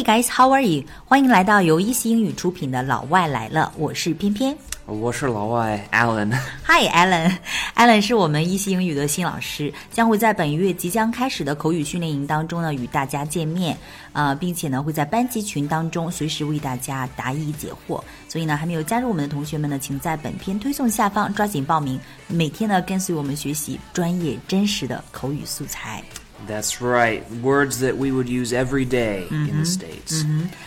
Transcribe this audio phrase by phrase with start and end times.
[0.00, 0.82] Hey guys, how are you？
[1.04, 4.56] 欢迎来到由一席英语出品的《老外来了》，我是偏偏。
[4.86, 6.32] 我是老外 Alan。
[6.64, 7.36] Hi Alan，Alan
[7.76, 13.76] Alan 是我们一席英语的新老师，将会在本月即将开始的口语训练营当中呢与大家见面，
[14.14, 18.02] 呃，并且呢会在班级群当中随时为大家答疑解惑。
[18.26, 26.02] 所以呢，还没有加入我们的同学们呢，请在本片推送下方抓紧报名，每天呢跟随我们学习专业真实的口语素材。
[26.47, 27.23] That's right.
[27.41, 30.23] Words that we would use every day in the States.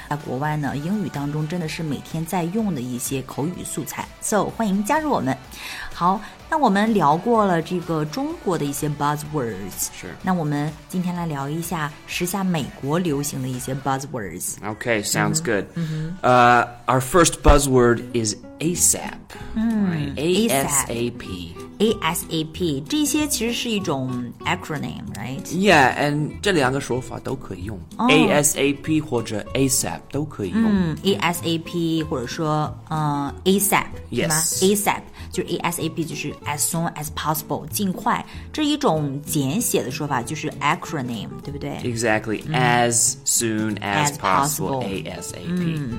[0.08, 5.36] 在国外呢，英语当中真的是每天在用的一些口语素材，so 欢迎加入我们。
[5.92, 6.20] 好，
[6.50, 14.54] 那我们聊过了这个中国的一些 buzzwords，是那我们今天来聊一下时下美国流行的一些 buzzwords。
[14.64, 15.66] Okay, sounds good.
[16.22, 19.12] Uh, our first buzzword is ASAP.
[19.54, 20.12] Right?
[20.16, 21.54] A S A P.
[21.83, 27.77] ASAP 这些其实是一种 acronym，right？Yeah, and 这两个说法都可以用。
[27.97, 30.63] ASAP 或者 ASAP 都可以用。
[30.65, 42.43] 嗯，ASAP 或者说嗯 ASAP 是吗 Yes？ASAP 就是 ASAP 就是 as soon as possible 尽快，这一种简写的说法就是 acronym，对不对？Exactly.
[42.53, 44.81] As soon as, As possible.
[44.81, 45.03] possible.
[45.03, 45.89] ASAP.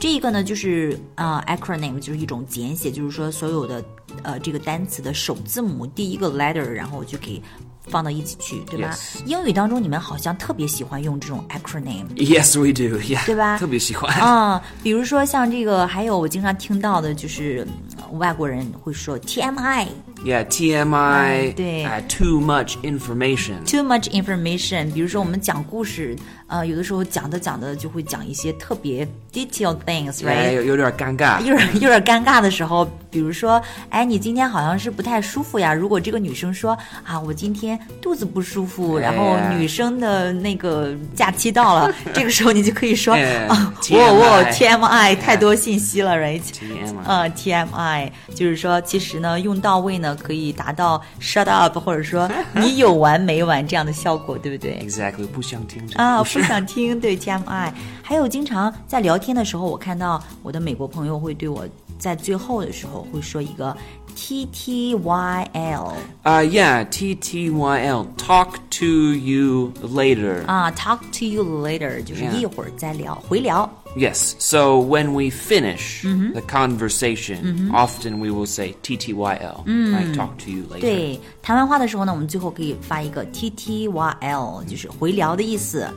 [0.00, 3.84] 这个呢，就是呃 acronym，就是一种简写，就是说所有的
[4.22, 7.42] 呃这个单词的首字母第一个 letter，然后就可以
[7.88, 12.06] 放到一起去，对吧 Yes 英语当中你们好像特别喜欢用这种 acronym。
[12.16, 12.98] Yes, we do.
[13.02, 13.24] Yeah.
[13.26, 13.58] 对吧？
[13.58, 14.14] 特别喜欢。
[14.20, 19.86] 嗯，比如说像这个，还有我经常听到的，就是嗯外国人会说 TMI。
[20.24, 21.54] Yeah, TMI.
[21.54, 21.84] 对。
[21.84, 23.64] Uh, too much information.
[23.64, 26.16] Too much information，比如说我们讲故事，
[26.48, 31.40] 呃，有的时候讲着讲着就会讲一些特别 detailed things，right？、Yeah, 有有点尴尬。
[31.46, 35.72] 有点有点尴尬的时候，比如说，哎，你今天好像是不太舒服呀。
[35.72, 55.26] 如果这个女生说啊，我今天肚子不舒服，然后女生的那个假期到了， 这个时候你就可以说哎啊，TMI 我我 TMI 太多信息了，right？TMI 呃，TMI 就是说，其实呢，用到位呢，可以达到 shut up，或者说你有完没完这样的效果，对不对？Exactly.
[55.26, 57.72] 不想听啊，不想听，对 TMI。
[58.02, 61.66] 还有经常在聊天的时候，我看到我的美国朋友会对我
[61.98, 63.76] 在最后的时候会说一个
[64.16, 65.92] TTYL
[66.24, 68.06] Uh, yeah, TTYL.
[68.16, 70.44] Talk to you later.
[70.46, 73.68] 啊，Talk to you later，就是一会儿再聊，回聊。
[73.95, 74.35] Yes.
[74.39, 76.33] So when we finish Mm-hmm.
[76.33, 79.63] the conversation, often we will say TTYL.
[79.67, 80.15] Right?
[80.15, 80.81] Talk to you later.
[80.81, 85.87] 对，谈完话的时候呢，我们最后可以发一个 TTYL，就是回聊的意思。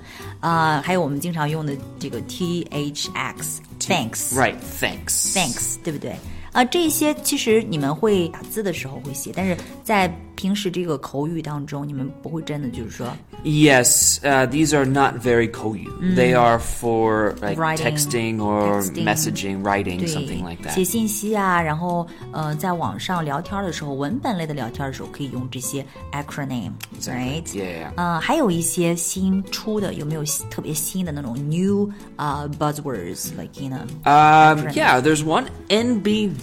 [0.40, 4.34] 啊、还有我们经常用的这个 THX，Thanks。
[4.34, 4.56] Right.
[4.80, 5.32] Thanks.
[5.34, 6.16] Thanks，对不对？
[6.52, 13.06] 啊，这些其实你们会打字的时候会写，但是在平时这个口语当中，你们不会真的就是说
[13.44, 14.18] Yes.
[14.22, 15.88] Uh, these are not very koyu.
[16.16, 17.60] They are for like Mm.
[17.60, 19.04] Writing, texting or texting.
[19.04, 20.74] messaging, writing, 对 something like that.
[20.74, 27.44] 写信息啊，然后呃，在网上聊天的时候，文本类的聊天的时候，可以用这些 acronym，right？
[27.44, 27.92] Yeah.
[27.96, 36.39] 呃，还有一些新出的，有没有特别新的那种 new 啊、buzzwords，like you know Um, yeah, there's one NBD.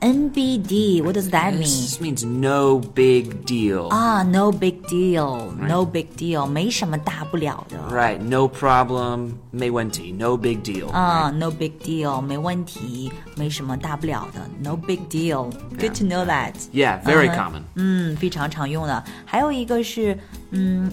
[0.00, 1.60] NBD？What does that mean？
[1.62, 3.88] This means no big deal.
[3.88, 7.78] 啊，no big deal，no big deal，没什么大不了的。
[7.90, 8.18] Right.
[8.18, 9.32] No problem.
[9.50, 10.12] 没问题.
[10.12, 10.90] No big deal.
[10.90, 16.52] 啊、n o big deal，没问题，没什么大不了的，no big deal，good to know that。
[16.72, 17.62] Yeah, very 嗯哼 common.
[17.76, 19.02] 嗯，非常常用的。
[19.24, 20.18] 还有一个是，
[20.50, 20.90] 嗯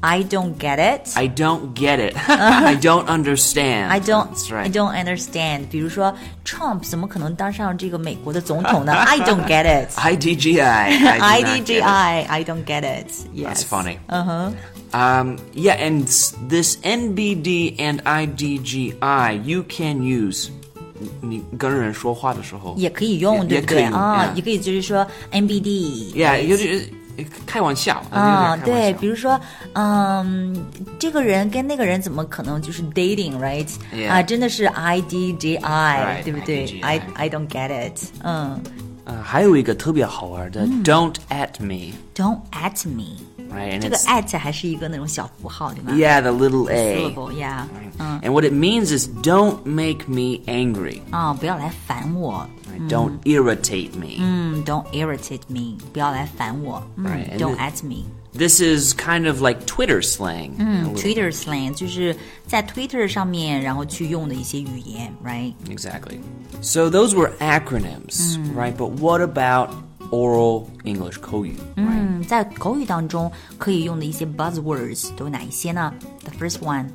[0.00, 1.16] ，IDGI，I don't get it。
[1.16, 2.16] I don't get it.
[2.28, 3.88] I don't understand.
[3.90, 4.72] I don't, That's I right.
[4.72, 5.68] don't understand。
[5.70, 6.12] 比如说，
[6.44, 8.92] Trump 怎么可能当上这个美国的总统呢？
[8.92, 9.90] I don't get it。
[9.96, 10.60] IDGI.
[11.20, 11.82] I do not get it.
[11.82, 13.46] IDGI，I don't get it。Yes.
[13.46, 13.98] That's funny.
[14.08, 14.54] 嗯哼。
[14.94, 20.48] Um, yeah, and s- this NBD and IDGI you can use.
[21.20, 24.24] 你跟人说话的时候也可以用，对不对也可以用啊？
[24.32, 26.12] yeah 也可以就是说 NBD。
[26.14, 26.80] Yeah, 有点
[27.45, 28.01] 开玩笑。
[28.11, 29.39] 啊，对，比如说，
[29.73, 30.65] 嗯，
[30.99, 38.03] 这个人跟那个人怎么可能就是 dating，right？Yeah 啊，真的是 I D J I，对不对 IDGI？I I don't get it。
[38.23, 38.59] 嗯
[39.05, 43.15] 呃，还有一个特别好玩的，Don't at me，，Don't at me。
[43.56, 43.72] right?
[43.74, 46.96] And 这个 it's at 还是一个那种小符号，对吧 yeah, the little a.
[46.96, 47.64] syllable，yeah。
[47.98, 51.00] 嗯 And what it means is don't make me angry.
[51.10, 52.46] 啊，不要来烦我。
[52.72, 52.88] Right?
[52.88, 54.16] Don't irritate me.
[54.18, 56.82] 嗯，Don't irritate me，不要来烦我。
[56.96, 58.04] 嗯 Right，and ，Don't it- at me。
[58.34, 60.52] This is kind of like Twitter slang.
[60.58, 62.16] a little- Twitter slang 就是
[62.46, 65.52] 在 Twitter 上面，然后去用的一些语言，right？
[65.68, 66.18] Exactly.
[66.62, 68.74] So those were acronyms, right?
[68.74, 69.68] But what about
[70.10, 71.52] oral English 口语。
[71.76, 71.86] right?
[71.88, 75.92] 嗯，在口语当中可以用的一些 buzzwords 都有哪一些呢？
[76.24, 76.86] The first one,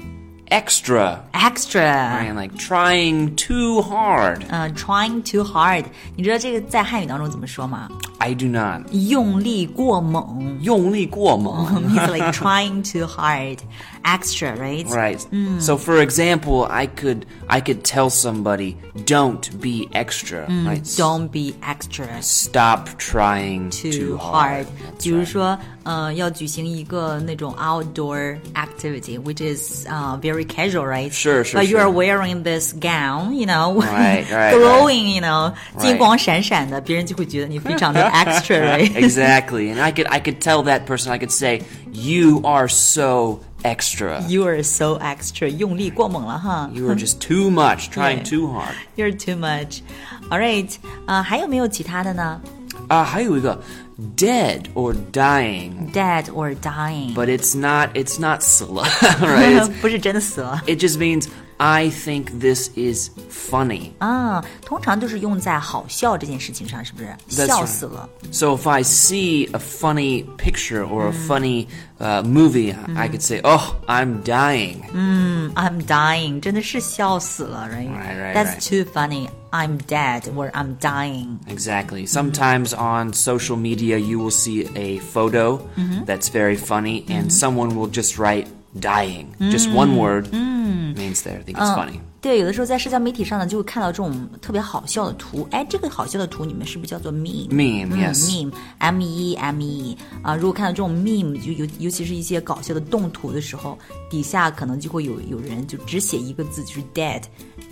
[0.49, 2.33] Extra, extra， right?
[2.33, 4.43] Like trying too hard.
[4.49, 5.83] 呃、t r y i n g too hard。
[6.15, 7.89] 你知道这个在汉语当中怎么说吗？
[8.19, 8.83] I do not.
[8.93, 11.83] 用力过猛用力过猛。
[11.89, 13.59] ，means like trying too hard.
[14.05, 14.85] Extra, right?
[14.87, 15.19] Right.
[15.59, 20.81] So for example, I could I could tell somebody, "Don't be extra." Right.
[20.97, 22.07] Don't be extra.
[22.21, 24.65] Stop trying too too hard.
[24.65, 24.67] hard.
[24.67, 25.25] That's 比如 right.
[25.25, 31.11] 说，呃，要举行一个那种 outdoor activity, which is uh very casual, right?
[31.11, 31.91] Sure, sure, But you are sure.
[31.91, 35.81] wearing this gown, you know, Right, right, glowing, you know, Right.
[35.81, 38.91] 金光闪闪的，别人就会觉得你非常的 extra, right?
[38.93, 39.73] exactly.
[39.73, 41.11] And I could I could tell that person.
[41.11, 41.61] I could say,
[41.91, 44.21] "You are so extra.
[44.27, 46.69] You are so extra，用力过猛了哈。
[46.73, 48.29] You are just too much, trying Yeah.
[48.29, 49.79] too hard." You're too much.
[50.29, 50.69] All right，
[51.05, 52.41] 呃，还有没有其他的呢
[52.89, 53.61] 啊，还有一个
[54.15, 58.83] dead or dying, ？Dead or dying， but it's not it's not 死了
[59.21, 59.59] right?
[59.59, 61.27] It's- 不是真的死了 it just means
[61.61, 63.91] I think this is funny.
[63.99, 64.43] 啊。
[64.63, 67.07] 通常都是用在好笑这件事情上，是不是？
[67.29, 67.65] That's 笑 right.
[67.65, 68.09] 死了。
[68.31, 71.67] So if I see a funny picture or a funny
[71.99, 74.83] uh, movie, I could say, "Oh, I'm dying."
[75.55, 77.89] I'm dying，真的是笑死了，right?
[77.89, 78.83] Right, right, That's right.
[78.83, 79.29] too funny.
[79.49, 81.39] I'm dead or I'm dying.
[81.47, 82.05] Exactly.
[82.05, 85.59] Sometimes on social media, you will see a photo
[86.05, 88.47] that's very funny, and someone will just write
[88.78, 89.98] "dying." Just one mm.
[89.98, 90.96] word mm.
[90.96, 91.38] means there.
[91.38, 91.74] I think it's oh.
[91.74, 92.00] funny.
[92.22, 95.46] 对，有的时候在社交媒体上呢，就会看到这种特别好笑的图。
[95.50, 98.14] 哎，这个好笑的图你们是不是叫做 meme？Meme, 嗯 yes.
[98.30, 100.36] meme，m e m e 啊。
[100.36, 103.76] 如果看到这种 meme，就尤尤其是一些搞笑的动图的时候，
[104.08, 107.22] 底下可能就会有有人就只写一个字，就是 dead。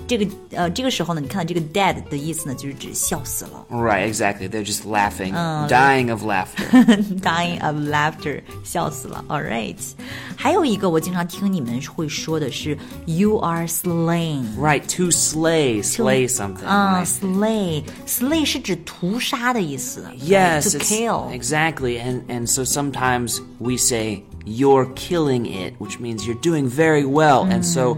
[0.09, 4.49] 这个呃，这个时候呢，你看到这个 dead 的意思呢，就是指笑死了 Right, exactly.
[4.49, 5.33] They're just laughing,
[5.69, 9.25] dying of laughter.，dying of laughter，笑死了。
[9.29, 9.77] All right，
[10.35, 12.77] 还有一个我经常听你们会说的是
[13.07, 14.40] you are slain。
[14.58, 16.66] right, to slay, slay something.
[16.66, 17.84] 啊 right?
[18.06, 20.06] ，slay，slay 是指屠杀的意思。
[20.20, 21.32] Yes, to it's- kill。
[21.32, 22.00] exactly.
[22.00, 27.44] And and so sometimes we say you're killing it, which means you're doing very well.
[27.46, 27.98] And so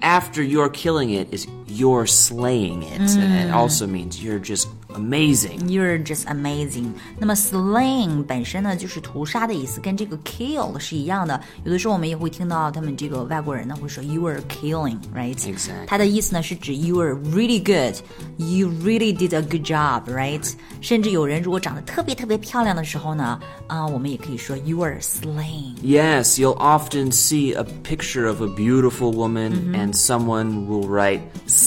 [0.00, 3.00] after you're killing it is you're slaying it.
[3.16, 5.68] And it also means you're just amazing.
[5.68, 6.92] You're just amazing。
[7.18, 11.40] 那么 slain 本身呢就是屠杀的意思，跟这个 kill 是一样的。
[11.64, 15.36] 有的时候我们也会听到他们这个外国人呢会说 you are killing，right？
[15.36, 15.86] Exactly.
[15.86, 20.52] 它的意思呢是指 you are really good，you really did a good job，right？
[20.80, 25.74] 甚至有人如果长得特别特别漂亮的时候呢，啊、我们也可以说 you are slain。
[25.82, 31.20] Yes, you'll often see a picture of a beautiful woman and someone will write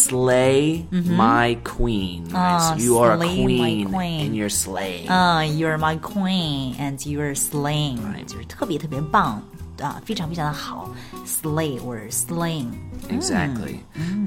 [0.09, 2.23] slay my queen.
[2.25, 2.33] right?
[2.33, 4.21] Ah, So you are a slay my queen, queen.
[4.27, 5.07] and you're slaying.
[5.09, 8.25] 啊、y o u are my queen and you're slaying，、 Right.
[8.25, 9.41] 就是特别特别棒
[9.79, 10.89] 啊，非常非常的好，
[11.25, 12.71] slay or slaying。
[13.09, 13.77] Exactly.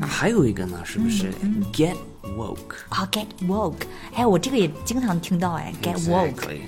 [0.00, 1.32] 还有一个呢，是不是
[1.72, 1.96] get
[2.36, 2.76] woke?
[2.90, 3.82] 啊、g e t woke，
[4.14, 6.60] 哎，我这个也经常听到，哎，get woke， Exactly.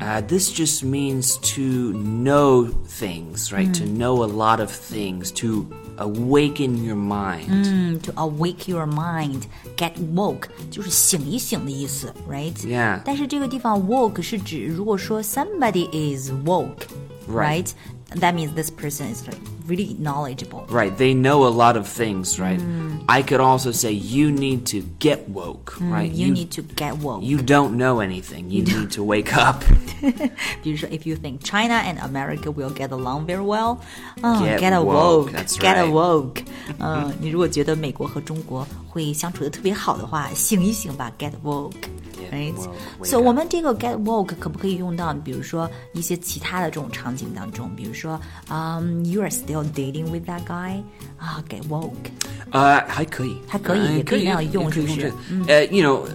[0.00, 3.72] Uh, this just means to know things, right?
[3.78, 5.66] To know a lot of things, to
[5.98, 7.46] awaken your mind.
[7.48, 12.52] 嗯，to awake your mind，get woke 就是醒一醒的意思，right？
[12.66, 13.00] Yeah.
[13.04, 17.70] 但是这个地方 woke 是指如果说 somebody is woke，right？、 Right.
[18.16, 20.66] That means this person is like really knowledgeable。
[20.68, 22.60] Right, they know a lot of things, right?
[23.08, 26.10] I could also say you need to get woke, right?
[26.12, 27.24] You need to get woke。
[27.24, 28.50] you don't know anything.
[28.50, 29.64] You need to wake up.
[30.62, 33.78] 比如说，if you think China and America will get along very well，
[34.22, 35.90] 嗯 Get get a woke, woke， that's get a right.
[35.90, 36.42] woke，
[36.78, 42.69] 嗯，你如果觉得美国和中国 会相处的特别好的话，醒一醒吧，get woke，right？woke,
[42.99, 48.19] wake 所以我们这个 get woke 可不可以用到，比如说一些其他的这种场景当中，比如说，
[48.49, 50.81] 嗯、y o u are still dating with that guy，
[51.17, 53.37] 啊，get woke，Uh, 还可以。
[53.47, 54.95] 还可以，呃，也可以那样用，是不是？
[54.95, 55.67] 可以，可以，可以。
[55.67, 56.07] Uh, you know,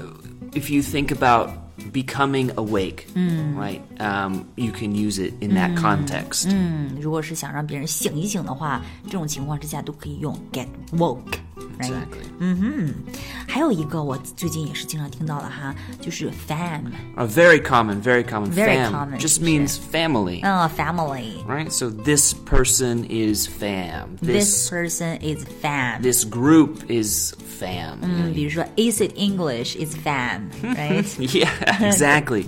[0.53, 1.51] if you think about
[1.93, 3.05] becoming awake,
[3.57, 3.81] right?
[3.99, 6.49] Um, you can use it in that context.
[6.49, 10.67] 嗯，如果是想让别人醒一醒的话，这种情况之下都可以用 get
[11.74, 11.80] woke，right？
[11.80, 12.94] Exactly.
[13.48, 16.84] 还有一个我最近也是经常听到的哈，就是 fam，
[17.18, 18.52] Uh, very common, very common.
[18.52, 19.52] Very Fam common, just 是不是？
[19.52, 21.44] means family, 嗯，family。
[21.48, 21.70] right?
[21.72, 24.18] So this person is fam.
[24.22, 26.02] This This person is fam。
[26.02, 27.98] this group is fam.
[28.02, 31.04] 嗯，比如说 Is it English is fam，right？
[31.18, 31.50] Yeah,
[31.82, 32.46] exactly.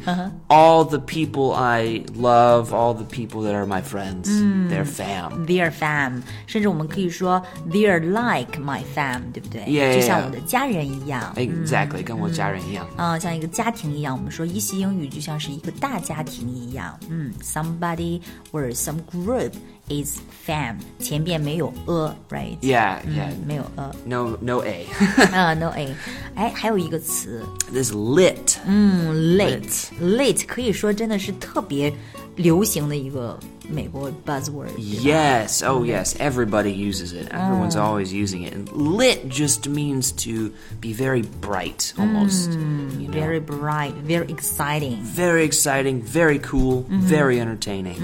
[0.48, 4.30] All the people I love, all the people that are my friends,
[4.70, 5.46] they're fam.
[5.48, 9.15] They're fam，甚至我们可以说 They're like my fam。
[9.33, 11.33] 对不对 Yeah, 就像.我的家人一样。
[11.37, 12.87] Exactly，、跟我家人一样。
[12.97, 16.99] 啊、像一个家庭一样，我们说一席英语就像是一个大家庭一样。
[17.09, 18.21] 嗯，somebody
[18.53, 19.53] or some group
[19.89, 23.31] is fam，前边没有 a，right？Yeah, yeah.
[23.47, 23.65] 没有
[24.05, 24.87] no A.
[25.33, 25.95] 啊、n o a。
[26.35, 28.57] 哎，还有一个词，this lit.
[28.67, 31.93] 嗯，late，late 可以说真的是特别
[32.37, 33.39] 流行的一个
[33.70, 34.68] 美国 buzzword。
[34.76, 35.64] 对吧 Yes.
[35.64, 36.16] Oh, yes.
[36.20, 37.30] Everybody uses it.
[37.32, 38.54] Everyone's always using it.
[38.54, 42.52] And lit just means to be very bright, almost.
[42.52, 43.14] You know?
[43.14, 47.96] Very bright, very exciting， Very exciting, very cool, very entertaining.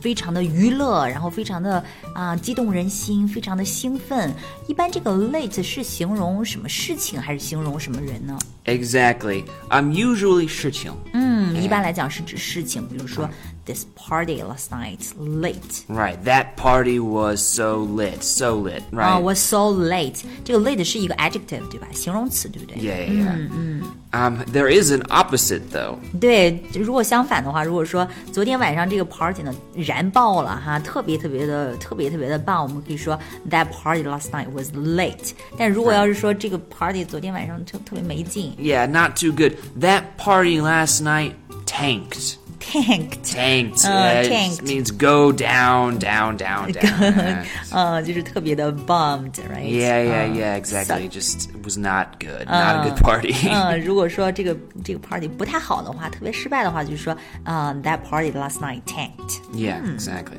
[0.00, 4.32] 非常的娱乐，然后非常的啊、激动人心，非常的兴奋。
[4.66, 8.38] 一般这个 late 是形容什么事情，还是形容什么人呢？
[8.64, 9.44] Exactly.
[9.68, 13.28] I'm usually 事情.嗯，一般来讲是指事情，比如说
[13.64, 15.84] this party last night late。
[15.88, 16.22] Right.
[16.24, 18.82] That party was so lit, so lit.
[18.92, 19.22] 啊、 Right.
[19.22, 20.22] was so late。
[20.44, 21.88] 这个 late 是一个 adjective 对吧？
[21.92, 23.82] 形容词对不对 yeah, yeah, yeah.
[24.12, 25.96] Um, there is an opposite though.
[26.18, 33.18] 对，如果相反的话，如果说昨天晚上这个 party 呢燃爆了哈，特别特别的特别特别的棒，我们可以说
[33.50, 35.32] that party last night was late。
[35.58, 39.56] 但如果要是说这个 party 昨天晚上特特别没劲 Yeah, not too good.
[39.80, 41.32] That party last night
[41.66, 42.36] tanked.
[42.60, 43.84] ，tanked， Tanked.
[43.84, 44.62] Uh, Uh, it tanked.
[44.62, 46.72] means go down, down, down, down.
[46.72, 47.44] yeah.
[47.70, 49.62] 呃，就是特别的 bummed，right？
[49.62, 50.86] yeah, yeah, 嗯 yeah, exactly.
[50.86, 52.46] suck Just it was not good.
[52.46, 53.34] not a good party.
[53.50, 59.40] 嗯，如果说这个这个 party 不太好的话，特别失败的话，就是说，嗯、t h a t party last night tanked。
[59.54, 60.38] yeah, exactly.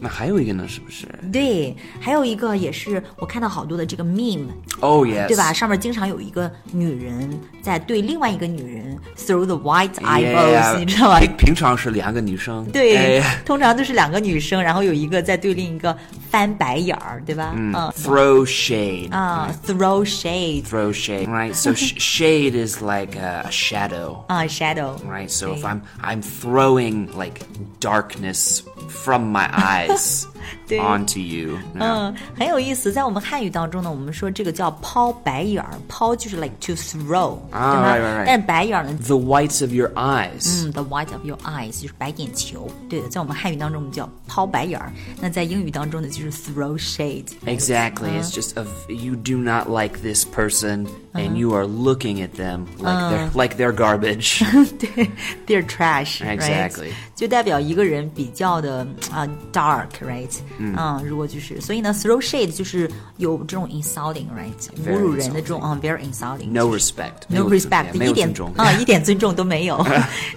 [0.00, 1.06] 那还有一个呢，是不是？
[1.32, 4.46] 对，还有一个也是我看到好多的这个 meme，
[4.80, 5.26] Oh yes.
[5.28, 5.52] 对吧？
[5.52, 11.20] 上面经常有一个女人在对另外一个女人 throw the white Yeah, eyeballs，、你知道吗？
[11.44, 12.64] 平平常是两个女生。
[12.72, 15.96] 对，哎呀通常都是两个女生，然后有一个在对另一个
[16.30, 17.52] 翻白眼儿，对吧？
[17.56, 19.12] 嗯 Throw shade.
[19.12, 21.28] 啊，throw shade Throw shade.
[21.28, 21.54] Right.
[21.54, 24.24] So sh- shade is like a, a shadow.
[24.28, 24.96] 啊，shadow。
[25.06, 25.28] Right.
[25.28, 27.42] So if I'm I'm throwing like
[27.80, 30.33] darkness from my eyes 对
[30.68, 31.50] onto you.
[31.50, 32.12] you know?
[32.12, 32.92] 嗯，很有意思。
[32.92, 40.64] 在我们汉语当中呢，我们说这个叫抛白眼儿，抛就是 like to throw，、啊对吧 right, right, right 但白眼儿呢， The whites of your eyes.
[40.64, 42.68] 嗯，the white of your eyes 就是白眼球。
[42.88, 47.26] 对的，在我们汉语当中我们叫抛白眼儿，那在英语当中呢就是 throw shade。
[47.46, 48.10] Exactly.
[48.20, 52.66] It's just of you do not like this person and you are looking at them
[52.78, 54.42] like they're like they're garbage.
[54.78, 55.10] 对，
[55.46, 56.20] they're trash。
[56.22, 60.30] Exactly 就代表一个人比较的啊、dark，right？
[60.58, 64.52] 嗯，如果就是，所以呢，throw shade 就是有这种 insulting，right？
[64.86, 66.50] 侮辱人的这种啊，very insulting。
[66.50, 67.22] no respect.
[67.28, 68.52] No 没有 respect， yeah, 没有一点尊重。
[68.56, 69.84] 啊，一点尊重都没有。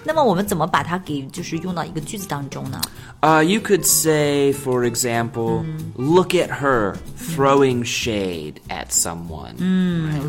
[0.04, 2.80] 那么我们怎么把它给就是用到一个句子当中呢？
[3.20, 5.64] Uh, you could say, for example,
[5.96, 9.54] look at her throwing shade at someone.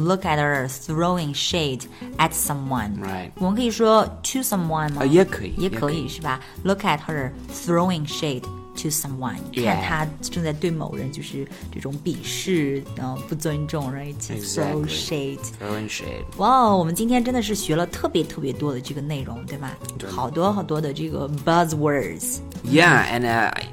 [0.01, 1.81] Look at her throwing shade
[2.17, 2.97] at someone。
[3.01, 3.31] Right.
[3.35, 5.01] 我们可以说 to someone 吗？
[5.01, 6.39] 啊也可以也可也可以以是吧？
[6.63, 8.43] Look at her throwing shade
[8.75, 9.37] to someone。
[9.53, 9.81] Yeah.
[9.81, 14.89] 看她正在对某人就是这种鄙视，呃，不尊重，right？Throw Exactly.
[14.89, 15.39] shade。
[15.59, 16.25] Throwing shade.
[16.37, 19.77] 哇哦，我们今天真的是学了特别特别多的这个内容，对吧？
[20.09, 22.39] 好多好多的这个 buzzwords。
[22.65, 23.67] Yeah, and uh, I-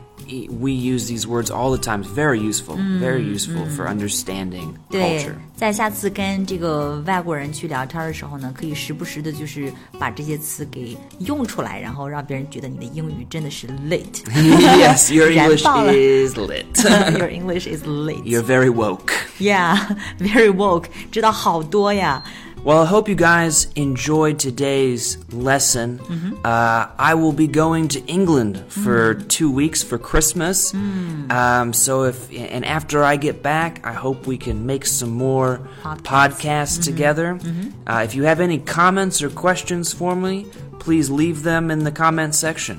[0.61, 2.03] we use these words all the time.
[2.03, 2.77] It's very useful.
[3.01, 14.23] Very useful for understanding 对 culture.，在下次跟这个外国人去聊天的时候呢，可以时不时的，就是把这些词给用出来，然后让别人觉得你的英语真的是 lit。
[14.33, 17.19] yes, your 燃 English 爆了 is lit.
[17.19, 18.23] Your English is lit.
[18.23, 19.13] You're very woke.
[19.39, 19.79] Yeah,
[20.19, 20.87] very woke.
[21.11, 22.23] 知道好多呀。
[22.64, 26.02] Well, I hope you guys enjoyed today's lesson.
[26.44, 30.74] Uh, I will be going to England for two weeks for Christmas.
[30.74, 35.62] Um, so if and after I get back, I hope we can make some more
[35.82, 36.02] Podcasts.
[36.04, 37.40] podcasts together.
[37.88, 40.46] Uh, if you have any comments or questions for me,
[40.87, 42.77] please leave them in the comment section.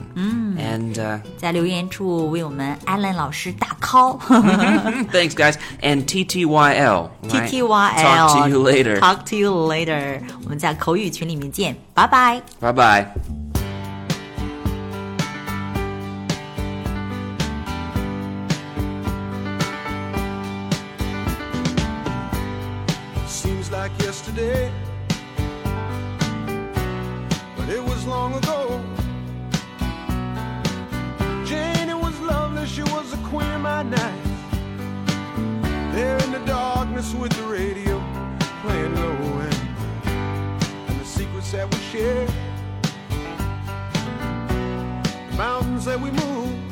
[0.57, 4.19] And uh, 在留言处为我们 Alan 老师打 call。
[5.11, 5.55] thanks, guys.
[5.81, 7.09] And TTYL.
[7.23, 7.49] right?
[7.49, 8.01] TTYL.
[8.01, 8.99] Talk to you later.
[8.99, 10.21] Talk to you later.
[10.43, 12.41] 我们在口语群里面见，拜拜。
[12.59, 13.07] Bye bye.
[23.27, 24.66] Seems like yesterday,
[41.50, 42.28] the that we shared,
[45.30, 46.67] the mountains that we moved.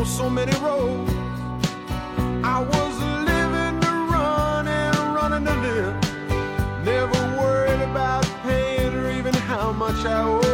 [0.00, 1.12] on so many roads.
[2.42, 2.94] I was
[3.30, 5.94] living to run and running to live.
[6.84, 10.49] Never worried about paying or even how much I owed.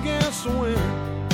[0.00, 1.25] against the wind.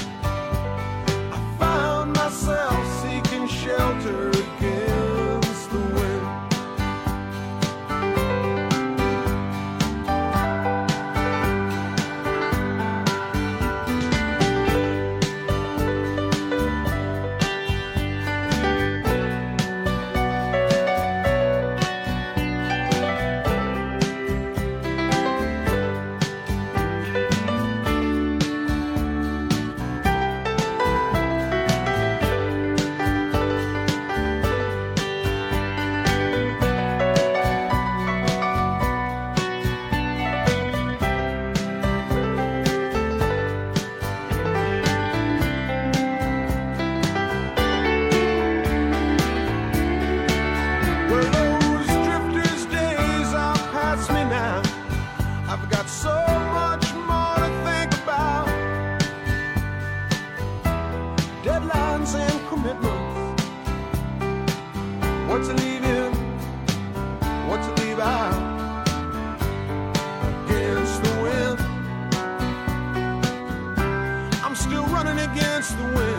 [75.62, 76.11] against the wind.